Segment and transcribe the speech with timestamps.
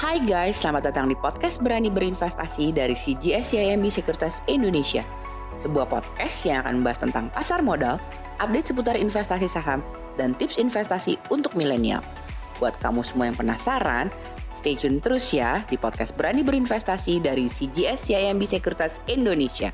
[0.00, 5.04] Hai guys, selamat datang di podcast Berani Berinvestasi dari CGS CIMB Sekuritas Indonesia.
[5.60, 8.00] Sebuah podcast yang akan membahas tentang pasar modal,
[8.40, 9.84] update seputar investasi saham,
[10.16, 12.00] dan tips investasi untuk milenial.
[12.56, 14.08] Buat kamu semua yang penasaran,
[14.56, 19.68] stay tune terus ya di podcast Berani Berinvestasi dari CGS CIMB Sekuritas Indonesia.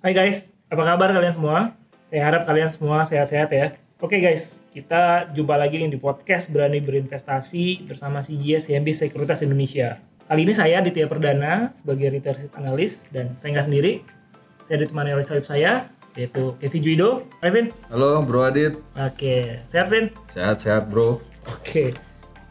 [0.00, 1.76] Hai guys, apa kabar kalian semua?
[2.08, 3.76] Saya harap kalian semua sehat-sehat ya.
[3.96, 9.96] Oke guys, kita jumpa lagi di podcast Berani Berinvestasi bersama CGS CMB Sekuritas Indonesia.
[10.28, 13.92] Kali ini saya Ditya Perdana sebagai retail analyst dan saya nggak sendiri.
[14.68, 17.24] Saya ditemani oleh sahib saya yaitu Kevin Juido.
[17.40, 17.72] Hai Vin.
[17.88, 20.12] Halo Bro Adit, Oke, sehat Vin?
[20.28, 21.24] sehat-sehat Bro.
[21.56, 21.96] Oke,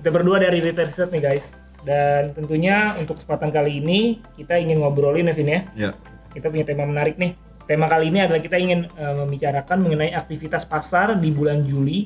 [0.01, 1.61] kita berdua dari retail risk nih guys.
[1.85, 5.61] Dan tentunya untuk kesempatan kali ini kita ingin ngobrolin ya Vin ya.
[5.77, 5.89] Ya,
[6.33, 7.37] kita punya tema menarik nih.
[7.65, 12.05] Tema kali ini adalah kita ingin eh, membicarakan mengenai aktivitas pasar di bulan Juli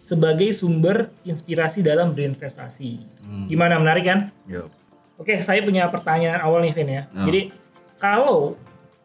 [0.00, 2.90] sebagai sumber inspirasi dalam berinvestasi.
[3.24, 3.46] Hmm.
[3.48, 4.20] Gimana menarik kan?
[4.44, 4.68] ya.
[5.20, 7.04] Oke, saya punya pertanyaan awal nih Vin ya.
[7.12, 7.24] Ya.
[7.28, 7.40] Jadi
[8.00, 8.56] kalau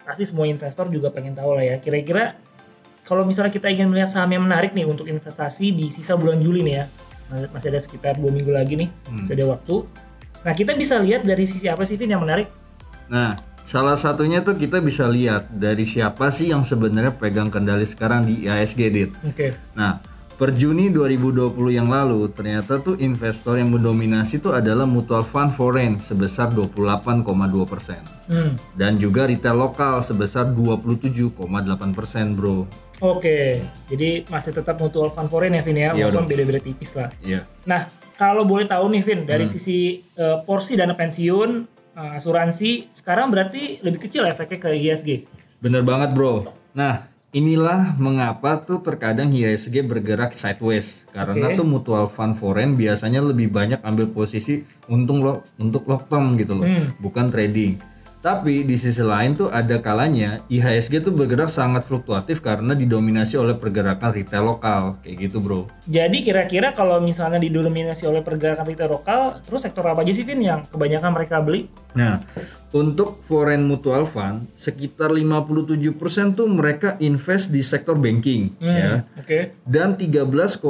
[0.07, 1.75] pasti semua investor juga pengen tahu lah ya.
[1.83, 2.39] Kira-kira
[3.03, 6.63] kalau misalnya kita ingin melihat saham yang menarik nih untuk investasi di sisa bulan Juli
[6.63, 6.85] nih ya,
[7.51, 9.27] masih ada sekitar dua minggu lagi nih, Hmm.
[9.27, 9.75] masih ada waktu.
[10.43, 12.47] Nah kita bisa lihat dari sisi apa sih Vin yang menarik?
[13.11, 13.35] Nah,
[13.65, 18.45] salah satunya tuh kita bisa lihat dari siapa sih yang sebenarnya pegang kendali sekarang di
[18.45, 19.11] IHSG, Dit.
[19.25, 19.57] Oke.
[19.73, 19.99] Nah,
[20.35, 25.97] per Juni 2020 yang lalu, ternyata tuh investor yang mendominasi tuh adalah mutual fund foreign
[25.97, 27.25] sebesar 28,2
[27.65, 28.03] persen.
[28.29, 28.53] Hmm.
[28.75, 32.67] Dan juga retail lokal sebesar 27,8 persen, bro.
[33.03, 33.59] Oke,
[33.91, 37.11] jadi masih tetap mutual fund foreign ya Vin ya, Iya walaupun beda-beda tipis lah.
[37.19, 37.43] Iya.
[37.67, 39.27] Nah, kalau boleh tahu nih Vin, Hmm.
[39.27, 45.09] dari sisi eh, porsi dana pensiun, eh, asuransi, sekarang berarti lebih kecil efeknya ke ISG.
[45.63, 46.45] Bener banget bro.
[46.75, 51.59] Nah inilah mengapa tuh terkadang IHSG bergerak sideways karena Oke.
[51.59, 56.55] tuh mutual fund foreign biasanya lebih banyak ambil posisi untung lo untuk long term gitu
[56.55, 56.95] loh, Hmm.
[57.03, 57.75] bukan trading.
[58.25, 63.53] Tapi di sisi lain tuh ada kalanya IHSG tuh bergerak sangat fluktuatif karena didominasi oleh
[63.53, 65.69] pergerakan retail lokal kayak gitu bro.
[65.85, 70.41] Jadi kira-kira kalau misalnya didominasi oleh pergerakan retail lokal, terus sektor apa aja sih Vin
[70.41, 71.69] yang kebanyakan mereka beli?
[71.93, 72.25] Nah,
[72.73, 75.85] untuk foreign mutual fund sekitar 57%
[76.33, 78.93] tuh mereka invest di sektor banking Hmm, ya.
[79.21, 80.65] Oke, dan 13,18%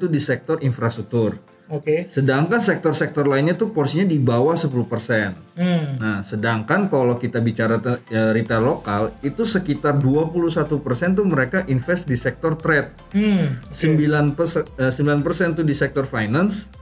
[0.00, 1.51] tuh di sektor infrastruktur.
[1.68, 2.06] Oke.
[2.06, 5.34] Sedangkan sektor-sektor lainnya tuh porsinya di bawah 10%.
[5.54, 7.76] Hmm, Nah, sedangkan kalau kita bicara
[8.08, 10.64] eh, retail lokal itu sekitar 21%
[11.12, 12.90] tuh mereka invest di sektor trade.
[13.12, 16.72] hmm, 9 persen, eh, 9% tuh di sektor finance,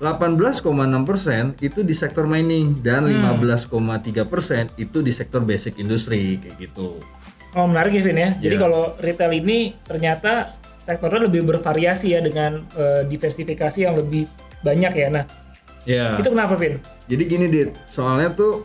[0.00, 6.96] 18,6% itu di sektor mining dan 15,3% itu di sektor basic industry kayak gitu.
[7.50, 8.30] Oh menarik ya Vin ya.
[8.38, 8.62] Jadi Iya.
[8.62, 14.24] kalau retail ini ternyata sektornya lebih bervariasi ya dengan eh, diversifikasi yang lebih
[14.60, 15.08] banyak ya.
[15.10, 15.24] Nah
[15.88, 16.20] Ya.
[16.20, 16.76] itu kenapa Vin?
[17.08, 18.60] Jadi gini dit, soalnya tuh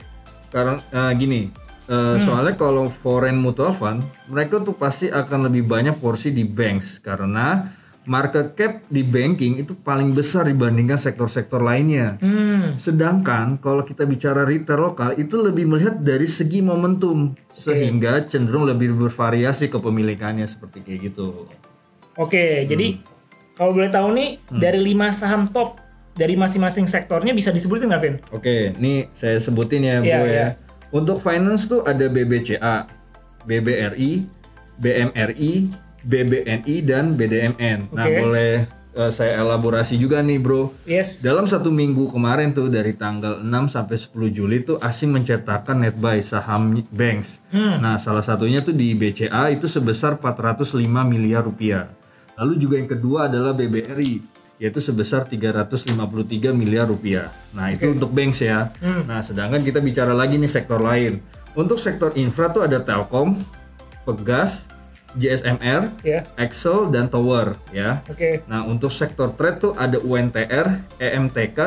[0.52, 1.48] karena eh, gini,
[1.88, 7.00] eh, soalnya kalau foreign mutual fund mereka tuh pasti akan lebih banyak porsi di banks
[7.00, 7.72] karena
[8.06, 12.22] market cap di banking itu paling besar dibandingkan sektor-sektor lainnya.
[12.22, 18.70] Hmm, Sedangkan kalau kita bicara retail lokal itu lebih melihat dari segi momentum sehingga cenderung
[18.70, 21.50] lebih bervariasi kepemilikannya seperti kayak gitu.
[22.16, 23.00] Oke, jadi
[23.56, 25.84] kalau boleh tahu nih dari lima saham top
[26.16, 28.16] dari masing-masing sektornya bisa disebutin nggak Vin?
[28.32, 30.36] Oke, ini saya sebutin ya, Iya, Bro iya.
[30.36, 30.48] ya.
[30.96, 32.88] Untuk finance tuh ada BBCA,
[33.44, 34.24] BBRI,
[34.80, 35.52] BMRI,
[36.08, 37.92] BBNI dan BDMN.
[37.92, 38.16] Nah, Oke.
[38.24, 38.52] boleh
[38.96, 40.72] eh, saya elaborasi juga nih, Bro.
[40.88, 41.20] Yes.
[41.20, 46.00] Dalam satu minggu kemarin tuh dari tanggal 6 sampai 10 Juli tuh asing mencetakkan net
[46.00, 47.44] buy saham banks.
[47.52, 47.84] Hmm.
[47.84, 51.92] Nah, salah satunya tuh di BCA itu sebesar 405 miliar rupiah.
[52.36, 57.28] Lalu juga yang kedua adalah BBRI yaitu sebesar 353 miliar rupiah.
[57.52, 58.72] Nah, itu untuk banks ya.
[58.80, 59.04] Hmm.
[59.04, 61.20] Nah, sedangkan kita bicara lagi nih sektor lain.
[61.60, 63.44] Untuk sektor infra tuh ada Telkom,
[64.08, 64.64] Pegas,
[65.16, 66.28] JSMR, Ya.
[66.40, 68.04] Excel dan Tower ya.
[68.08, 68.44] Oke.
[68.48, 71.60] Nah, untuk sektor trade tuh ada UNTR, EMTK,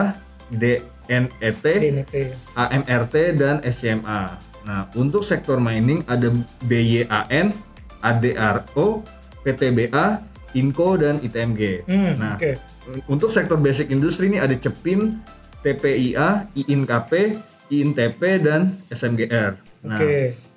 [0.53, 2.15] DNET, DNT.
[2.57, 4.37] AMRT dan SCMA.
[4.69, 6.29] Nah, untuk sektor mining ada
[6.69, 7.57] BYAN,
[8.05, 9.01] ADRO,
[9.45, 10.21] PTBA,
[10.55, 11.85] Inco dan ITMG.
[11.85, 12.53] Hmm, Nah, oke.
[13.07, 15.21] untuk sektor basic industri ini ada Cepin,
[15.61, 17.13] TPIA, IINKP,
[17.69, 19.61] INTP dan SMGR.
[19.85, 19.99] Nah,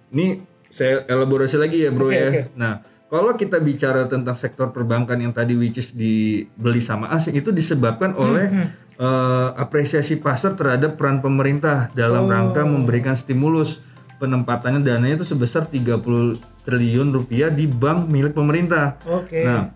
[0.10, 0.40] ini
[0.72, 2.28] saya elaborasi lagi ya bro Oke, ya.
[2.32, 2.42] oke.
[2.56, 2.74] Nah
[3.12, 8.16] kalau kita bicara tentang sektor perbankan yang tadi which is dibeli sama asing itu disebabkan
[8.16, 8.68] oleh hmm.
[8.96, 12.32] eh, apresiasi pasar terhadap peran pemerintah dalam Oh.
[12.32, 13.84] rangka memberikan stimulus
[14.22, 16.38] penempatannya dananya itu sebesar 30
[16.70, 19.02] triliun rupiah di bank milik pemerintah.
[19.10, 19.42] Oke.
[19.42, 19.74] Nah,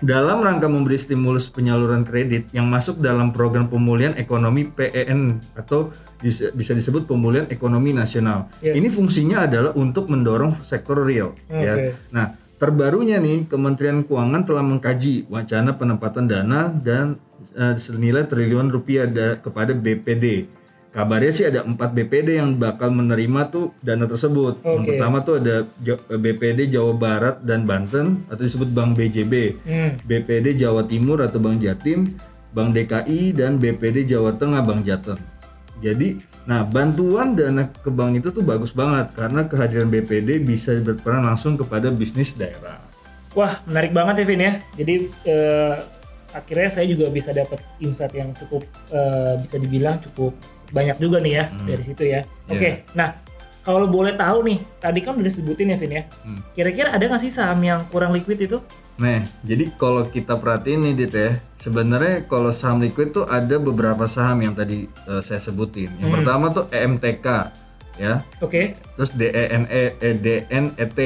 [0.00, 5.92] dalam rangka memberi stimulus penyaluran kredit yang masuk dalam program pemulihan ekonomi PEN atau
[6.22, 8.48] bisa, disebut pemulihan ekonomi nasional.
[8.64, 8.80] Yes.
[8.80, 11.36] Ini fungsinya adalah untuk mendorong sektor real.
[11.52, 11.74] Ya.
[11.76, 11.98] Oke.
[12.14, 17.20] Nah, terbarunya nih Kementerian Keuangan telah mengkaji wacana penempatan dana dan
[17.52, 20.48] eh, senilai triliun rupiah da- kepada BPD.
[20.90, 24.58] Kabarnya sih ada 4 BPD yang bakal menerima tuh dana tersebut.
[24.66, 24.88] Yang Oke.
[24.90, 25.62] pertama tuh ada
[26.10, 29.34] BPD Jawa Barat dan Banten atau disebut Bank BJB.
[29.62, 29.90] Hmm.
[30.02, 32.18] BPD Jawa Timur atau Bank Jatim,
[32.50, 35.22] Bank DKI dan BPD Jawa Tengah Bank Jateng.
[35.80, 41.24] Jadi, nah bantuan dana ke bank itu tuh bagus banget karena kehadiran BPD bisa berperan
[41.24, 42.76] langsung kepada bisnis daerah.
[43.32, 44.52] Wah, menarik banget ya Vin ya.
[44.76, 44.94] Jadi
[45.24, 45.74] eh,
[46.32, 48.62] akhirnya saya juga bisa dapat insight yang cukup
[48.92, 50.34] eh, bisa dibilang cukup
[50.70, 52.22] banyak juga nih ya dari situ ya.
[52.46, 53.18] Oke, nah
[53.60, 56.04] kalau boleh tahu nih, tadi kan udah disebutin ya Vin ya.
[56.24, 56.40] Hmm.
[56.56, 58.58] Kira-kira ada nggak sih saham yang kurang liquid itu?
[58.96, 64.08] Nah, jadi kalau kita perhatiin nih Dit ya, sebenarnya kalau saham liquid tuh ada beberapa
[64.08, 65.92] saham yang tadi eh, saya sebutin.
[66.00, 67.26] Yang pertama tuh EMTK
[68.00, 70.98] ya, Oke, terus DENE eh, DNET,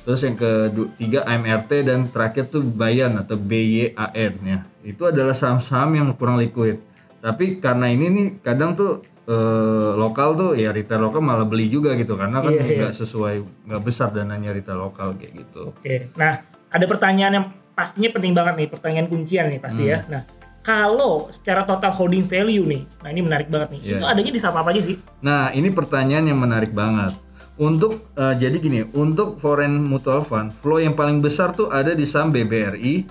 [0.00, 4.58] terus yang ketiga AMRT dan terakhir tuh Bayan atau BYAN ya.
[4.80, 6.80] Itu adalah saham-saham yang kurang liquid.
[7.20, 11.92] Tapi karena ini nih kadang tuh eh, lokal tuh ya retail lokal malah beli juga
[11.94, 12.76] gitu karena kan Iya, iya.
[12.80, 13.34] nggak sesuai
[13.68, 15.70] nggak besar dananya retail lokal kayak gitu.
[15.70, 15.94] oke.
[16.16, 20.00] Nah, ada pertanyaan yang pastinya penting banget nih, pertanyaan kuncian nih pasti ya.
[20.08, 20.24] Nah,
[20.60, 23.80] kalau secara total holding value nih, nah ini menarik banget nih.
[23.80, 23.96] Iya.
[23.96, 24.96] Itu adanya di saham apa aja sih?
[25.20, 27.16] Nah, ini pertanyaan yang menarik banget.
[27.60, 32.08] Untuk eh, jadi gini, untuk foreign mutual fund, flow yang paling besar tuh ada di
[32.08, 33.04] saham BBRI,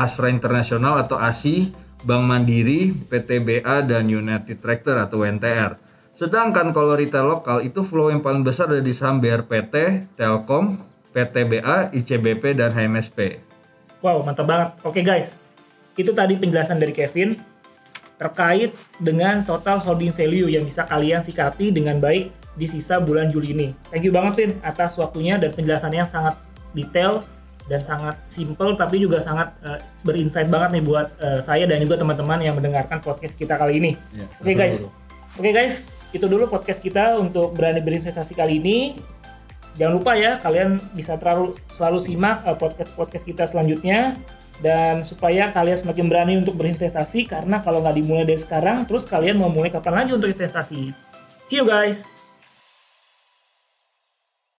[0.00, 1.68] Astra Internasional atau ASI,
[2.00, 5.76] Bank Mandiri, PTBA dan United Tractor atau UNTR.
[6.16, 10.80] Sedangkan kalau retail lokal itu flow yang paling besar ada di saham BRPT, Telkom,
[11.12, 13.44] PTBA, ICBP dan HMSP.
[14.00, 14.72] Wow, mantap banget.
[14.88, 15.36] Oke guys,
[16.00, 17.36] itu tadi penjelasan dari Kevin
[18.16, 23.56] terkait dengan total holding value yang bisa kalian sikapi dengan baik di sisa bulan Juli
[23.56, 23.68] ini.
[23.88, 26.36] Thank you banget Vin atas waktunya dan penjelasannya yang sangat
[26.76, 27.24] detail
[27.70, 32.00] dan sangat simple tapi juga sangat eh, berinsight banget nih buat eh, saya dan juga
[32.00, 33.92] teman-teman yang mendengarkan podcast kita kali ini.
[34.12, 34.76] Ya, Oke guys,
[35.38, 38.78] oke guys, itu dulu podcast kita untuk berani berinvestasi kali ini.
[39.72, 44.18] Jangan lupa ya, kalian bisa terlalu selalu simak eh, podcast-podcast kita selanjutnya
[44.60, 49.40] dan supaya kalian semakin berani untuk berinvestasi karena kalau nggak dimulai dari sekarang, terus kalian
[49.40, 50.92] mau mulai kapan lagi untuk investasi?
[51.48, 52.21] See you guys.